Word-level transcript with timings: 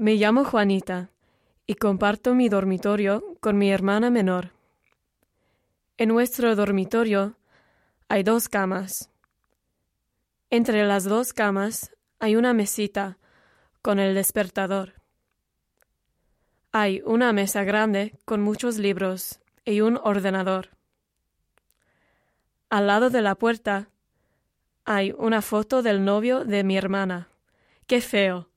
Me 0.00 0.14
llamo 0.14 0.46
Juanita 0.46 1.10
y 1.66 1.74
comparto 1.74 2.34
mi 2.34 2.48
dormitorio 2.48 3.36
con 3.38 3.58
mi 3.58 3.70
hermana 3.70 4.08
menor. 4.08 4.52
En 5.98 6.08
nuestro 6.08 6.56
dormitorio 6.56 7.36
hay 8.08 8.22
dos 8.22 8.48
camas. 8.48 9.10
Entre 10.48 10.86
las 10.86 11.04
dos 11.04 11.34
camas 11.34 11.94
hay 12.18 12.34
una 12.34 12.54
mesita 12.54 13.18
con 13.82 13.98
el 13.98 14.14
despertador. 14.14 14.94
Hay 16.72 17.02
una 17.04 17.34
mesa 17.34 17.62
grande 17.64 18.18
con 18.24 18.40
muchos 18.40 18.78
libros 18.78 19.40
y 19.66 19.82
un 19.82 20.00
ordenador. 20.02 20.70
Al 22.70 22.86
lado 22.86 23.10
de 23.10 23.20
la 23.20 23.34
puerta 23.34 23.90
hay 24.86 25.12
una 25.18 25.42
foto 25.42 25.82
del 25.82 26.06
novio 26.06 26.46
de 26.46 26.64
mi 26.64 26.78
hermana. 26.78 27.28
¡Qué 27.86 28.00
feo! 28.00 28.48